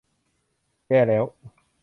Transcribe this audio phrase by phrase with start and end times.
[0.87, 1.23] แย่แล้ว!